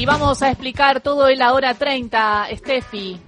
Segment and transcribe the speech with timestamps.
[0.00, 3.20] Y vamos a explicar todo en la hora 30, Steffi.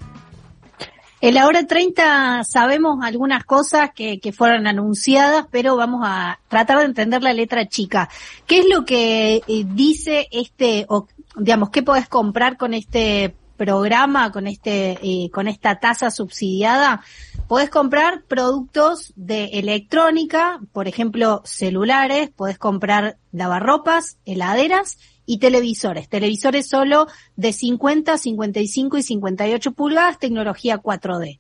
[1.21, 6.87] En la hora 30 sabemos algunas cosas que, fueron anunciadas, pero vamos a tratar de
[6.87, 8.09] entender la letra chica.
[8.47, 14.33] ¿Qué es lo que eh, dice este, o digamos, qué podés comprar con este programa,
[14.33, 17.03] con este, eh, con esta tasa subsidiada?
[17.49, 26.09] Podés comprar productos de electrónica, por ejemplo, celulares, podés comprar lavarropas, heladeras y televisores.
[26.09, 27.07] Televisores solo
[27.37, 31.39] de 50, 55 y 58 pulgadas, tecnología 4D.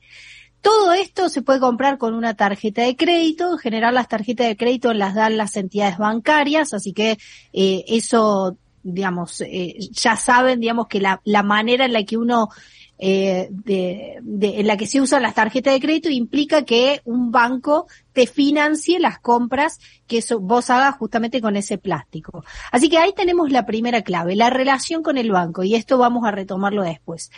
[0.60, 3.52] Todo esto se puede comprar con una tarjeta de crédito.
[3.52, 7.18] En general las tarjetas de crédito las dan las entidades bancarias, así que
[7.52, 12.48] eh, eso, digamos, eh, ya saben, digamos, que la, la manera en la que uno
[12.98, 17.32] eh, de, de, en la que se usan las tarjetas de crédito implica que un
[17.32, 22.44] banco te financie las compras que vos hagas justamente con ese plástico.
[22.70, 26.24] Así que ahí tenemos la primera clave, la relación con el banco, y esto vamos
[26.24, 27.30] a retomarlo después.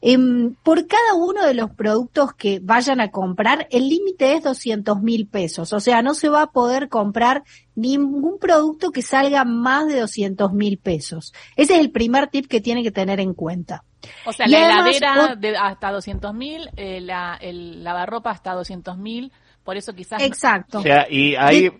[0.00, 0.16] Eh,
[0.62, 5.26] por cada uno de los productos que vayan a comprar, el límite es 200 mil
[5.26, 7.42] pesos, o sea, no se va a poder comprar
[7.74, 11.32] ningún producto que salga más de 200 mil pesos.
[11.56, 13.84] Ese es el primer tip que tienen que tener en cuenta.
[14.24, 18.52] O sea, y la además, heladera de hasta 200 mil, eh, la, el lavarropa hasta
[18.54, 19.32] 200 mil,
[19.64, 20.22] por eso quizás...
[20.22, 20.78] Exacto.
[20.78, 21.70] O sea, y ahí...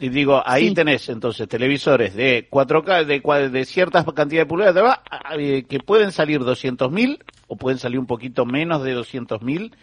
[0.00, 0.74] Y digo, ahí sí.
[0.74, 4.98] tenés entonces televisores de 4K, de, de ciertas cantidades de pulgadas,
[5.68, 9.76] que pueden salir 200 mil o pueden salir un poquito menos de 200 mil,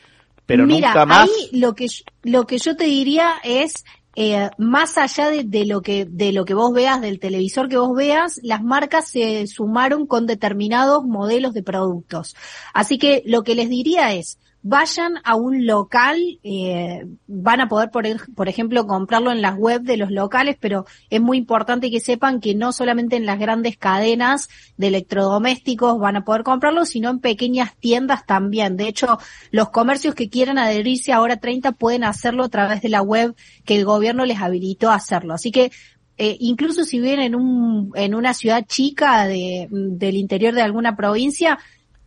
[0.45, 1.29] pero Mira, nunca más.
[1.29, 1.87] Ahí lo que,
[2.23, 6.43] lo que yo te diría es, eh, más allá de, de, lo que de lo
[6.45, 11.53] que vos veas del televisor que vos veas, las marcas se sumaron con determinados modelos
[11.53, 12.35] de productos.
[12.73, 17.89] Así que lo que les diría es vayan a un local, eh, van a poder,
[17.89, 21.99] por, por, ejemplo, comprarlo en las web de los locales, pero es muy importante que
[21.99, 27.09] sepan que no solamente en las grandes cadenas de electrodomésticos van a poder comprarlo, sino
[27.09, 28.77] en pequeñas tiendas también.
[28.77, 29.17] De hecho,
[29.51, 33.35] los comercios que quieran adherirse a hora 30 pueden hacerlo a través de la web
[33.65, 35.33] que el gobierno les habilitó a hacerlo.
[35.33, 35.71] Así que
[36.17, 40.95] eh, incluso si viven en un en una ciudad chica de, del interior de alguna
[40.95, 41.57] provincia,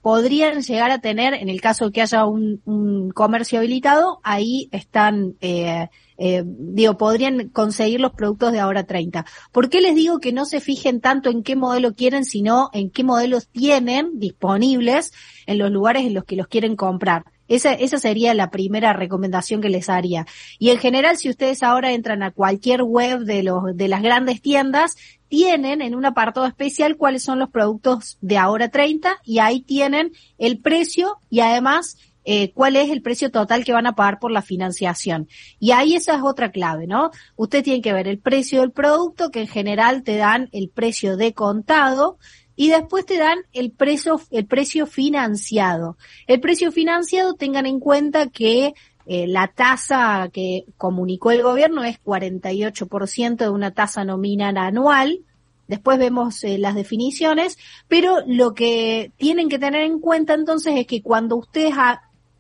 [0.05, 5.35] podrían llegar a tener, en el caso que haya un, un comercio habilitado, ahí están,
[5.41, 5.89] eh,
[6.19, 9.25] eh, digo, podrían conseguir los productos de ahora 30.
[9.51, 12.91] ¿Por qué les digo que no se fijen tanto en qué modelo quieren, sino en
[12.91, 15.15] qué modelos tienen disponibles
[15.47, 17.25] en los lugares en los que los quieren comprar?
[17.49, 20.27] Esa, esa sería la primera recomendación que les haría.
[20.59, 24.41] Y en general, si ustedes ahora entran a cualquier web de los, de las grandes
[24.41, 24.97] tiendas,
[25.29, 30.13] tienen en un apartado especial cuáles son los productos de ahora 30 y ahí tienen
[30.39, 31.97] el precio y además
[32.27, 35.29] eh, cuál es el precio total que van a pagar por la financiación.
[35.59, 37.11] Y ahí esa es otra clave, ¿no?
[37.37, 41.19] Usted tiene que ver el precio del producto, que en general te dan el precio
[41.19, 42.19] de contado,
[42.57, 45.97] y después te dan el precio, el precio financiado.
[46.27, 48.75] El precio financiado tengan en cuenta que
[49.07, 55.21] eh, la tasa que comunicó el gobierno es 48% de una tasa nominal anual.
[55.67, 60.87] Después vemos eh, las definiciones, pero lo que tienen que tener en cuenta entonces es
[60.87, 61.75] que cuando ustedes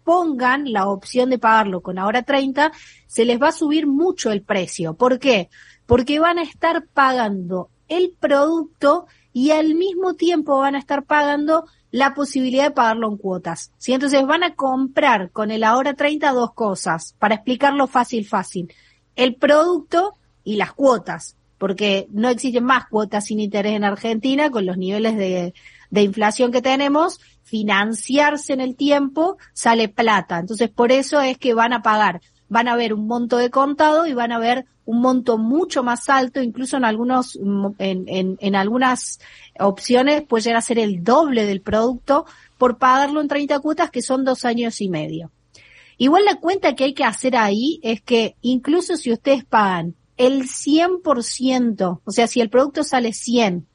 [0.04, 2.70] pongan la opción de pagarlo con ahora 30,
[3.06, 4.94] se les va a subir mucho el precio.
[4.94, 5.48] ¿Por qué?
[5.86, 11.66] Porque van a estar pagando el producto y al mismo tiempo van a estar pagando
[11.90, 13.72] la posibilidad de pagarlo en cuotas.
[13.78, 13.92] ¿sí?
[13.92, 18.72] Entonces van a comprar con el ahora 30 dos cosas, para explicarlo fácil, fácil.
[19.16, 24.66] El producto y las cuotas, porque no existen más cuotas sin interés en Argentina con
[24.66, 25.52] los niveles de,
[25.90, 27.20] de inflación que tenemos.
[27.42, 30.38] Financiarse en el tiempo sale plata.
[30.38, 34.06] Entonces por eso es que van a pagar van a ver un monto de contado
[34.06, 37.36] y van a ver un monto mucho más alto, incluso en algunos,
[37.78, 39.18] en, en, en algunas
[39.58, 42.26] opciones puede llegar a ser el doble del producto
[42.58, 45.30] por pagarlo en 30 cuotas que son dos años y medio.
[45.96, 50.42] Igual la cuenta que hay que hacer ahí es que incluso si ustedes pagan el
[50.42, 53.66] 100%, o sea, si el producto sale 100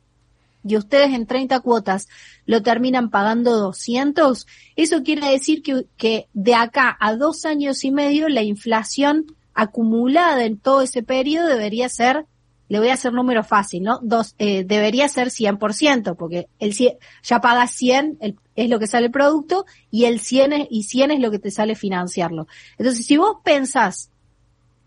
[0.63, 2.07] y ustedes en 30 cuotas
[2.45, 4.45] lo terminan pagando 200,
[4.75, 10.45] eso quiere decir que, que de acá a dos años y medio la inflación acumulada
[10.45, 12.25] en todo ese periodo debería ser,
[12.69, 13.99] le voy a hacer número fácil, ¿no?
[14.01, 18.87] Dos, eh, debería ser 100%, porque el 100, ya pagas 100, el, es lo que
[18.87, 22.47] sale el producto, y el 100 es, y 100 es lo que te sale financiarlo.
[22.77, 24.11] Entonces, si vos pensás,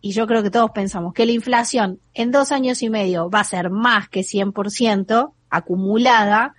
[0.01, 3.41] y yo creo que todos pensamos, que la inflación en dos años y medio va
[3.41, 6.55] a ser más que 100%, acumulada,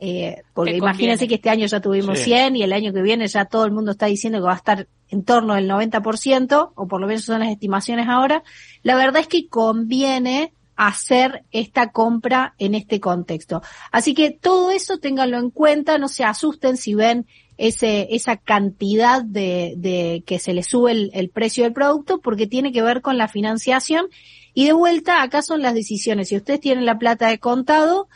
[0.00, 2.24] eh, porque imagínense que este año ya tuvimos sí.
[2.24, 4.56] 100 y el año que viene ya todo el mundo está diciendo que va a
[4.56, 8.42] estar en torno del 90%, o por lo menos son las estimaciones ahora,
[8.82, 13.62] la verdad es que conviene hacer esta compra en este contexto.
[13.92, 19.22] Así que todo eso ténganlo en cuenta, no se asusten si ven ese, esa cantidad
[19.22, 23.00] de, de que se le sube el, el, precio del producto porque tiene que ver
[23.00, 24.06] con la financiación
[24.54, 26.28] y de vuelta acá son las decisiones.
[26.28, 28.08] Si ustedes tienen la plata de contado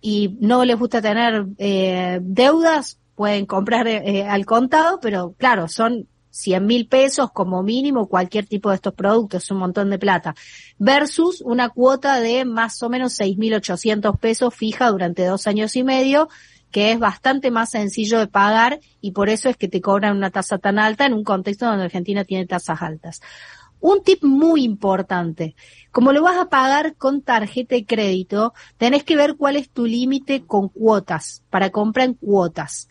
[0.00, 6.08] y no les gusta tener eh, deudas, pueden comprar eh, al contado, pero claro, son
[6.30, 10.34] 100 mil pesos como mínimo cualquier tipo de estos productos, un montón de plata,
[10.78, 16.28] versus una cuota de más o menos 6.800 pesos fija durante dos años y medio,
[16.70, 20.30] que es bastante más sencillo de pagar y por eso es que te cobran una
[20.30, 23.22] tasa tan alta en un contexto donde Argentina tiene tasas altas.
[23.80, 25.54] Un tip muy importante,
[25.92, 29.86] como lo vas a pagar con tarjeta de crédito, tenés que ver cuál es tu
[29.86, 32.88] límite con cuotas, para comprar en cuotas.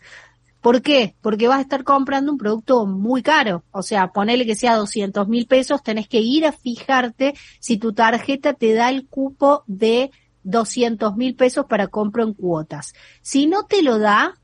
[0.60, 1.14] ¿Por qué?
[1.20, 3.62] Porque vas a estar comprando un producto muy caro.
[3.70, 7.92] O sea, ponele que sea 200 mil pesos, tenés que ir a fijarte si tu
[7.92, 10.10] tarjeta te da el cupo de
[10.42, 12.94] 200 mil pesos para compra en cuotas.
[13.22, 14.40] Si no te lo da,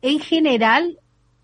[0.00, 0.98] en general,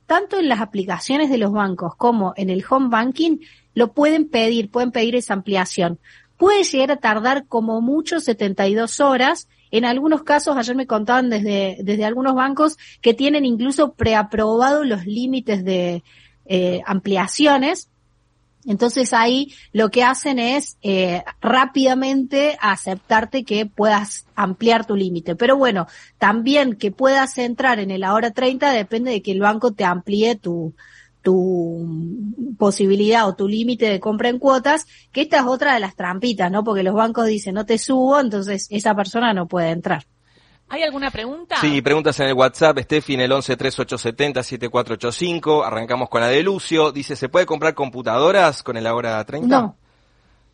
[0.06, 3.38] tanto en las aplicaciones de los bancos como en el home banking,
[3.74, 5.98] lo pueden pedir, pueden pedir esa ampliación.
[6.36, 11.78] Puede llegar a tardar como mucho 72 horas en algunos casos, ayer me contaban desde,
[11.82, 16.02] desde algunos bancos que tienen incluso preaprobado los límites de
[16.46, 17.88] eh, ampliaciones.
[18.66, 25.36] Entonces ahí lo que hacen es eh, rápidamente aceptarte que puedas ampliar tu límite.
[25.36, 25.86] Pero bueno,
[26.18, 30.34] también que puedas entrar en el ahora 30 depende de que el banco te amplíe
[30.34, 30.74] tu,
[31.22, 35.96] tu posibilidad o tu límite de compra en cuotas, que esta es otra de las
[35.96, 36.64] trampitas, ¿no?
[36.64, 40.06] Porque los bancos dicen no te subo, entonces esa persona no puede entrar.
[40.72, 41.56] ¿Hay alguna pregunta?
[41.60, 45.66] Sí, preguntas en el WhatsApp, Steffi en el 113870-7485.
[45.66, 46.92] Arrancamos con la de Lucio.
[46.92, 49.48] Dice, ¿se puede comprar computadoras con el Ahora 30?
[49.48, 49.76] No.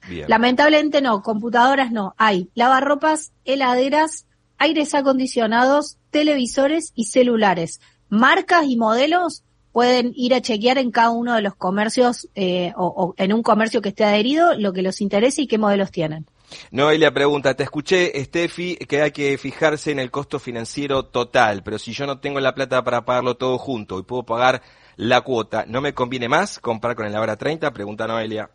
[0.08, 0.24] Bien.
[0.26, 2.14] Lamentablemente no, computadoras no.
[2.16, 4.24] Hay lavarropas, heladeras,
[4.56, 7.82] aires acondicionados, televisores y celulares.
[8.08, 9.42] Marcas y modelos
[9.76, 13.82] pueden ir a chequear en cada uno de los comercios eh, o, en un comercio
[13.82, 16.24] que esté adherido lo que los interese y qué modelos tienen.
[16.70, 21.78] Noelia pregunta, te escuché, Steffi, que hay que fijarse en el costo financiero total, pero
[21.78, 24.62] si yo no tengo la plata para pagarlo todo junto y puedo pagar
[24.96, 27.70] la cuota, ¿no me conviene más comprar con el hora 30?
[27.74, 28.48] Pregunta Noelia.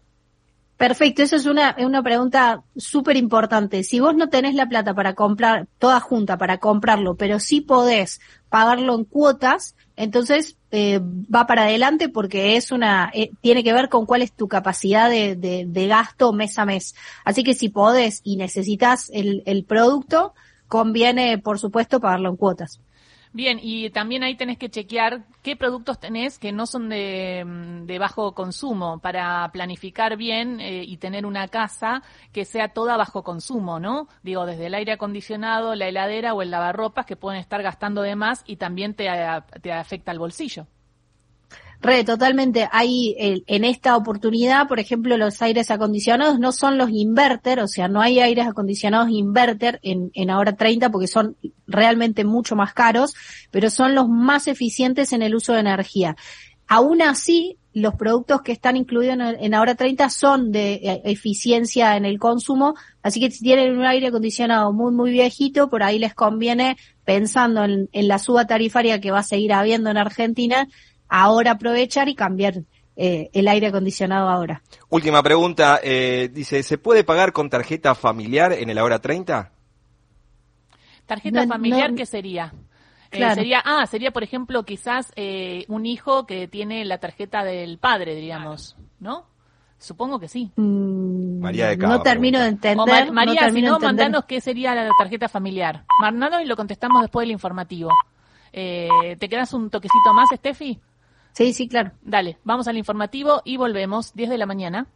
[0.82, 3.84] Perfecto, eso es una, una pregunta súper importante.
[3.84, 8.20] Si vos no tenés la plata para comprar toda junta, para comprarlo, pero sí podés
[8.50, 13.90] pagarlo en cuotas, entonces eh, va para adelante porque es una, eh, tiene que ver
[13.90, 16.96] con cuál es tu capacidad de, de, de, gasto mes a mes.
[17.26, 20.34] Así que si podés y necesitas el, el producto,
[20.68, 22.82] conviene, por supuesto, pagarlo en cuotas.
[23.34, 27.46] Bien, y también ahí tenés que chequear qué productos tenés que no son de,
[27.86, 33.24] de bajo consumo para planificar bien eh, y tener una casa que sea toda bajo
[33.24, 34.10] consumo, ¿no?
[34.22, 38.18] Digo, desde el aire acondicionado, la heladera o el lavarropas que pueden estar gastando de
[38.18, 39.08] más y también te,
[39.62, 40.68] te afecta el bolsillo.
[41.82, 42.70] Re, totalmente.
[42.72, 47.88] Hay en esta oportunidad, por ejemplo, los aires acondicionados no son los inverter, o sea,
[47.88, 53.16] no hay aires acondicionados inverter en, en ahora 30 porque son realmente mucho más caros,
[53.50, 56.16] pero son los más eficientes en el uso de energía.
[56.68, 62.06] Aún así, los productos que están incluidos en, en ahora 30 son de eficiencia en
[62.06, 66.14] el consumo, así que si tienen un aire acondicionado muy, muy viejito, por ahí les
[66.14, 70.68] conviene, pensando en, en la suba tarifaria que va a seguir habiendo en Argentina,
[71.12, 72.64] ahora aprovechar y cambiar
[72.96, 74.64] eh, el aire acondicionado ahora.
[74.90, 79.52] Última pregunta, eh, dice, ¿se puede pagar con tarjeta familiar en el ahora 30?
[81.06, 82.54] ¿Tarjeta no, familiar no, qué sería?
[83.10, 83.34] Claro.
[83.34, 87.78] Eh, sería, ah, sería por ejemplo quizás eh, un hijo que tiene la tarjeta del
[87.78, 89.26] padre, diríamos, ¿no?
[89.78, 90.52] Supongo que sí.
[90.56, 92.66] Mm, María de Cava, No termino pregunta.
[92.66, 93.10] de entender.
[93.10, 95.84] O María, no si no, mandanos qué sería la tarjeta familiar.
[96.00, 97.90] Mandanos y lo contestamos después del informativo.
[98.54, 100.80] Eh, ¿Te quedas un toquecito más, Steffi?
[101.34, 101.92] Sí, sí, claro.
[102.02, 104.88] Dale, vamos al informativo y volvemos, 10 de la mañana.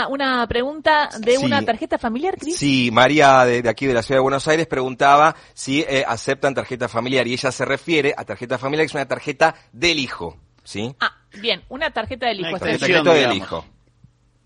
[0.00, 1.44] Ah, Una pregunta de Sí.
[1.44, 2.56] una tarjeta familiar, Cris.
[2.56, 6.54] Sí, María de, de aquí de la ciudad de Buenos Aires preguntaba si eh, aceptan
[6.54, 10.36] tarjeta familiar y ella se refiere a tarjeta familiar que es una tarjeta del hijo,
[10.62, 10.94] ¿sí?
[11.00, 12.50] Ah, bien, una tarjeta del hijo.
[12.50, 13.64] Una Tarjeta del hijo.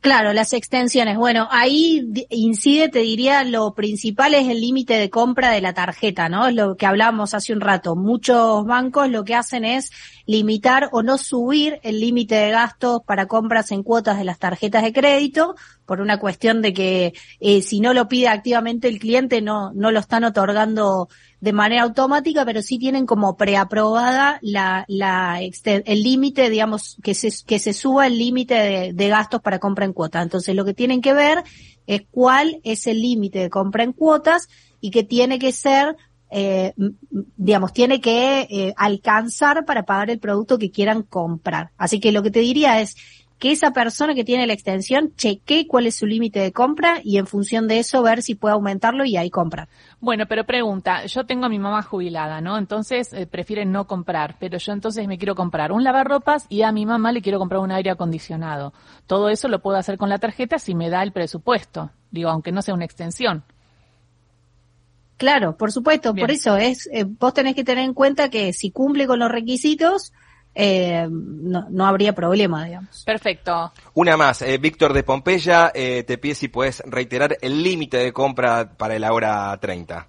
[0.01, 1.17] Claro, las extensiones.
[1.17, 6.29] Bueno, ahí incide, te diría, lo principal es el límite de compra de la tarjeta,
[6.29, 6.49] ¿no?
[6.49, 7.95] Es lo que hablábamos hace un rato.
[7.95, 9.93] Muchos bancos lo que hacen es
[10.27, 14.83] limitar o no subir el límite de gastos para compras en cuotas de las tarjetas
[14.83, 15.55] de crédito
[15.87, 19.91] por una cuestión de que eh, si no lo pide activamente el cliente no, no
[19.91, 21.09] lo están otorgando
[21.41, 27.31] de manera automática, pero sí tienen como preaprobada la, la el límite, digamos, que se,
[27.45, 30.23] que se suba el límite de, de gastos para compra en cuota.
[30.23, 31.43] Entonces lo que tienen que ver
[31.87, 34.49] es cuál es el límite de compra en cuotas
[34.81, 35.97] y que tiene que ser
[36.35, 36.73] eh,
[37.37, 41.71] digamos, tiene que eh, alcanzar para pagar el producto que quieran comprar.
[41.77, 42.97] Así que lo que te diría es
[43.39, 47.19] que esa persona que tiene la extensión cheque cuál es su límite de compra y
[47.19, 49.69] en función de eso ver si puede aumentarlo y ahí comprar.
[50.01, 52.57] Bueno, pero pregunta, yo tengo a mi mamá jubilada, ¿no?
[52.57, 56.73] Entonces eh, prefieren no comprar, pero yo entonces me quiero comprar un lavarropas y a
[56.73, 58.73] mi mamá le quiero comprar un aire acondicionado.
[59.07, 62.53] Todo eso lo puedo hacer con la tarjeta si me da el presupuesto, digo, aunque
[62.53, 63.45] no sea una extensión.
[65.23, 68.73] Claro, por supuesto, por eso es, eh, vos tenés que tener en cuenta que si
[68.73, 70.13] cumple con los requisitos,
[70.53, 73.05] eh, no, no, habría problema, digamos.
[73.05, 73.73] Perfecto.
[73.95, 78.13] Una más, eh, Víctor de Pompeya, eh, te pide si puedes reiterar el límite de
[78.13, 80.09] compra para el hora 30.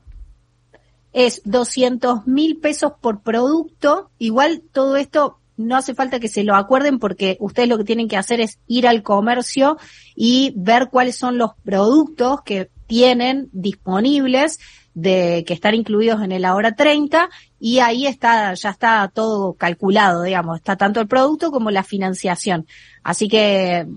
[1.11, 4.09] Es 200 mil pesos por producto.
[4.17, 8.07] Igual todo esto no hace falta que se lo acuerden porque ustedes lo que tienen
[8.07, 9.77] que hacer es ir al comercio
[10.15, 14.59] y ver cuáles son los productos que tienen disponibles
[14.93, 20.23] de que están incluidos en el ahora 30 y ahí está, ya está todo calculado,
[20.23, 22.67] digamos, está tanto el producto como la financiación.
[23.03, 23.87] Así que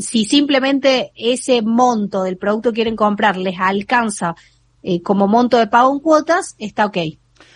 [0.00, 4.34] si simplemente ese monto del producto quieren comprar les alcanza
[4.82, 6.98] eh, como monto de pago en cuotas, está ok.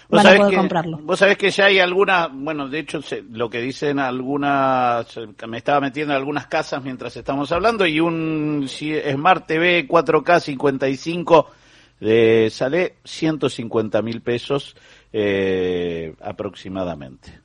[0.09, 0.99] Van a poder comprarlo.
[0.99, 3.01] Vos sabés que ya hay alguna, bueno, de hecho
[3.31, 5.07] lo que dicen algunas,
[5.49, 11.51] me estaba metiendo en algunas casas mientras estamos hablando y un Smart TV 4K 55
[12.01, 14.77] eh, sale 150 mil pesos
[15.13, 17.41] eh, aproximadamente.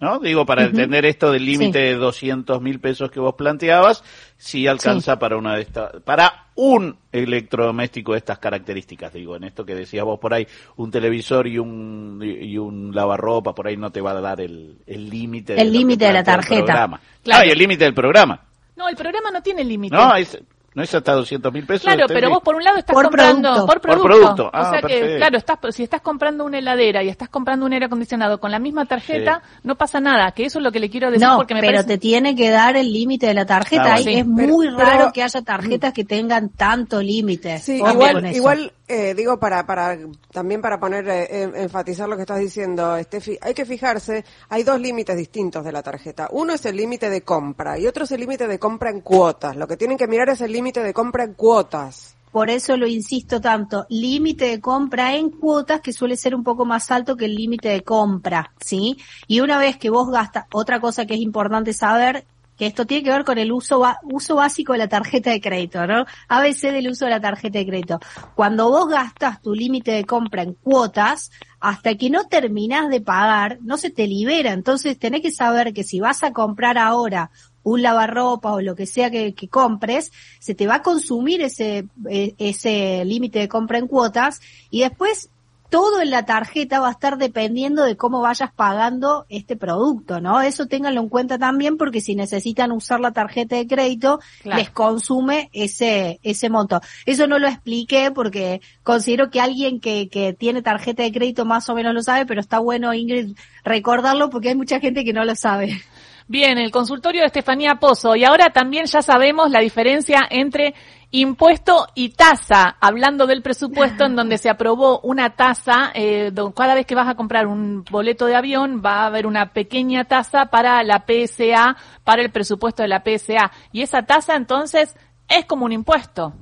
[0.00, 0.18] ¿No?
[0.18, 4.02] Digo, para entender esto del límite de 200 mil pesos que vos planteabas,
[4.36, 9.64] si alcanza para una de estas, para un electrodoméstico de estas características, digo, en esto
[9.64, 10.44] que decías vos por ahí,
[10.74, 14.76] un televisor y un, y un lavarropa, por ahí no te va a dar el
[14.88, 15.60] límite.
[15.60, 17.00] El límite de la tarjeta.
[17.22, 18.42] Claro, y el límite del programa.
[18.74, 19.94] No, el programa no tiene límite.
[19.94, 20.36] No, es,
[20.74, 21.82] no es hasta 200 mil pesos.
[21.82, 24.50] Claro, pero vos por un lado estás comprando por producto.
[24.52, 27.86] o sea que, claro, estás, si estás comprando una heladera y estás comprando un aire
[27.86, 30.32] acondicionado con la misma tarjeta, no pasa nada.
[30.32, 32.50] Que eso es lo que le quiero decir no, porque me pero te tiene que
[32.50, 33.96] dar el límite de la tarjeta.
[33.96, 37.58] es muy raro que haya tarjetas que tengan tanto límite.
[37.58, 39.98] Sí, igual, igual eh, digo para para
[40.32, 44.80] también para poner eh, enfatizar lo que estás diciendo, Steffi, hay que fijarse, hay dos
[44.80, 46.28] límites distintos de la tarjeta.
[46.32, 49.56] Uno es el límite de compra y otro es el límite de compra en cuotas.
[49.56, 52.16] Lo que tienen que mirar es el límite de compra en cuotas.
[52.32, 56.64] Por eso lo insisto tanto, límite de compra en cuotas que suele ser un poco
[56.64, 58.96] más alto que el límite de compra, ¿sí?
[59.26, 62.24] Y una vez que vos gastas, otra cosa que es importante saber
[62.66, 66.04] esto tiene que ver con el uso, uso básico de la tarjeta de crédito, ¿no?
[66.28, 68.00] ABC del uso de la tarjeta de crédito.
[68.34, 73.58] Cuando vos gastas tu límite de compra en cuotas, hasta que no terminás de pagar,
[73.62, 74.52] no se te libera.
[74.52, 77.30] Entonces tenés que saber que si vas a comprar ahora
[77.62, 81.86] un lavarropa o lo que sea que, que compres, se te va a consumir ese,
[82.08, 84.40] e, ese límite de compra en cuotas
[84.70, 85.30] y después
[85.72, 90.42] todo en la tarjeta va a estar dependiendo de cómo vayas pagando este producto, ¿no?
[90.42, 95.48] Eso ténganlo en cuenta también porque si necesitan usar la tarjeta de crédito, les consume
[95.54, 96.82] ese, ese monto.
[97.06, 101.66] Eso no lo expliqué porque considero que alguien que, que tiene tarjeta de crédito más
[101.70, 105.24] o menos lo sabe, pero está bueno, Ingrid, recordarlo porque hay mucha gente que no
[105.24, 105.80] lo sabe.
[106.28, 108.16] Bien, el consultorio de Estefanía Pozo.
[108.16, 110.74] Y ahora también ya sabemos la diferencia entre
[111.12, 116.86] impuesto y tasa, hablando del presupuesto en donde se aprobó una tasa, eh, cada vez
[116.86, 120.82] que vas a comprar un boleto de avión va a haber una pequeña tasa para
[120.82, 123.52] la PSA, para el presupuesto de la PSA.
[123.72, 124.96] Y esa tasa entonces
[125.28, 126.32] es como un impuesto.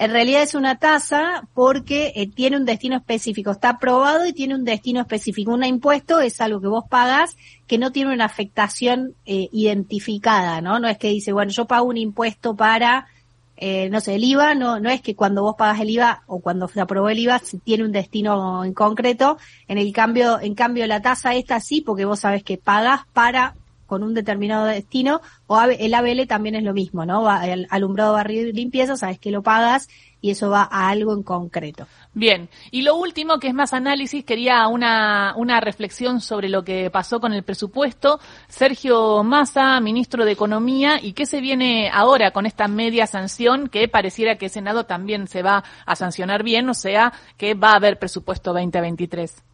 [0.00, 4.54] En realidad es una tasa porque eh, tiene un destino específico, está aprobado y tiene
[4.54, 5.52] un destino específico.
[5.52, 7.36] Un impuesto es algo que vos pagas
[7.66, 10.78] que no tiene una afectación eh, identificada, ¿no?
[10.78, 13.08] No es que dice, bueno, yo pago un impuesto para,
[13.56, 16.38] eh, no sé, el IVA, no, no es que cuando vos pagas el IVA o
[16.38, 19.36] cuando se aprobó el IVA tiene un destino en concreto.
[19.66, 23.56] En el cambio, en cambio la tasa esta sí, porque vos sabés que pagas para
[23.88, 27.22] con un determinado destino, o el ABL también es lo mismo, ¿no?
[27.22, 29.88] Va el alumbrado, barrio y limpieza, sabes que lo pagas
[30.20, 31.86] y eso va a algo en concreto.
[32.12, 36.90] Bien, y lo último, que es más análisis, quería una, una reflexión sobre lo que
[36.90, 38.20] pasó con el presupuesto.
[38.48, 43.88] Sergio Massa, ministro de Economía, y qué se viene ahora con esta media sanción que
[43.88, 47.76] pareciera que el Senado también se va a sancionar bien, o sea, que va a
[47.76, 49.44] haber presupuesto 2023.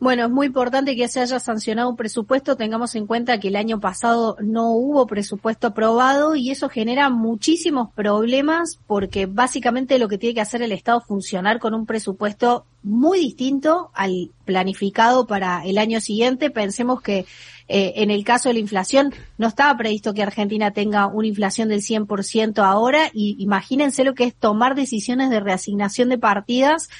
[0.00, 2.56] Bueno, es muy importante que se haya sancionado un presupuesto.
[2.56, 7.90] Tengamos en cuenta que el año pasado no hubo presupuesto aprobado y eso genera muchísimos
[7.94, 12.66] problemas porque básicamente lo que tiene que hacer el Estado es funcionar con un presupuesto
[12.82, 16.50] muy distinto al planificado para el año siguiente.
[16.50, 17.24] Pensemos que
[17.68, 21.68] eh, en el caso de la inflación no estaba previsto que Argentina tenga una inflación
[21.68, 26.90] del 100% ahora y imagínense lo que es tomar decisiones de reasignación de partidas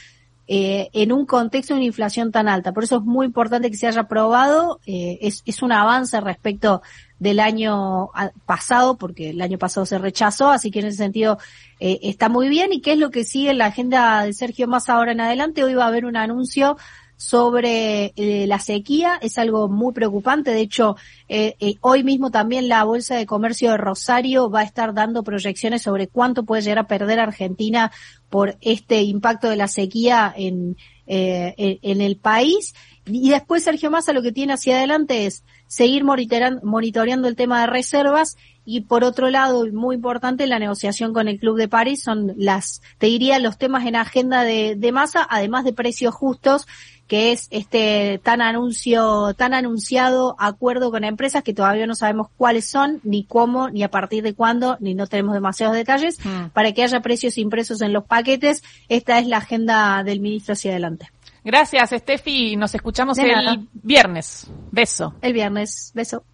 [0.47, 2.73] eh, en un contexto de una inflación tan alta.
[2.73, 4.81] Por eso es muy importante que se haya aprobado.
[4.87, 6.83] Eh, es, es un avance respecto
[7.19, 8.11] del año
[8.45, 11.39] pasado, porque el año pasado se rechazó, así que en ese sentido
[11.81, 12.73] eh, está muy bien.
[12.73, 15.65] ¿Y qué es lo que sigue en la agenda de Sergio Más ahora en adelante?
[15.65, 16.77] Hoy va a haber un anuncio
[17.17, 20.51] sobre eh, la sequía, es algo muy preocupante.
[20.51, 20.97] De hecho,
[21.29, 25.23] eh, eh, hoy mismo también la Bolsa de Comercio de Rosario va a estar dando
[25.23, 27.93] proyecciones sobre cuánto puede llegar a perder Argentina
[28.29, 32.75] por este impacto de la sequía en, en el país.
[33.07, 37.67] Y después Sergio Massa lo que tiene hacia adelante es seguir monitoreando el tema de
[37.67, 42.33] reservas y por otro lado, muy importante, la negociación con el Club de París son
[42.37, 46.67] las, te diría, los temas en agenda de, de masa, además de precios justos,
[47.07, 52.65] que es este tan anuncio, tan anunciado acuerdo con empresas que todavía no sabemos cuáles
[52.65, 56.47] son, ni cómo, ni a partir de cuándo, ni no tenemos demasiados detalles, mm.
[56.55, 58.63] para que haya precios impresos en los paquetes.
[58.89, 61.11] Esta es la agenda del ministro hacia adelante.
[61.45, 62.57] Gracias, Steffi.
[62.57, 64.47] Nos escuchamos el viernes.
[64.71, 65.15] Beso.
[65.21, 65.93] El viernes.
[65.95, 66.25] Beso.